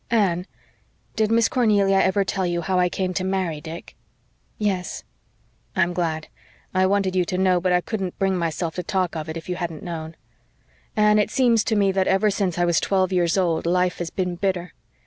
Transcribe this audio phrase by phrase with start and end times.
[0.09, 0.47] Anne,
[1.15, 3.95] did Miss Cornelia ever tell you how I came to marry Dick?"
[4.57, 5.03] "Yes."
[5.75, 6.27] "I'm glad
[6.73, 9.47] I wanted you to know but I couldn't bring myself to talk of it if
[9.47, 10.15] you hadn't known.
[10.95, 14.09] Anne, it seems to me that ever since I was twelve years old life has
[14.09, 14.73] been bitter.